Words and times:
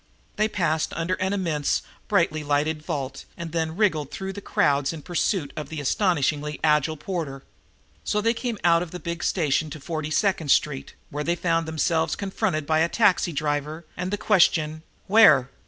They 0.35 0.47
passed 0.47 0.93
under 0.95 1.13
an 1.21 1.31
immense, 1.31 1.83
brightly 2.07 2.43
lighted 2.43 2.81
vault 2.81 3.25
and 3.37 3.51
then 3.51 3.77
wriggled 3.77 4.09
through 4.09 4.33
the 4.33 4.41
crowds 4.41 4.91
in 4.91 5.03
pursuit 5.03 5.53
of 5.55 5.69
the 5.69 5.79
astonishingly 5.79 6.59
agile 6.63 6.97
porter. 6.97 7.43
So 8.03 8.19
they 8.19 8.33
came 8.33 8.57
out 8.63 8.81
of 8.81 8.89
the 8.89 8.99
big 8.99 9.23
station 9.23 9.69
to 9.69 9.79
Forty 9.79 10.09
second 10.09 10.49
Street, 10.49 10.95
where 11.11 11.23
they 11.23 11.35
found 11.35 11.67
themselves 11.67 12.15
confronted 12.15 12.65
by 12.65 12.79
a 12.79 12.89
taxi 12.89 13.31
driver 13.31 13.85
and 13.95 14.09
the 14.09 14.17
question: 14.17 14.81
"Where?" 15.05 15.51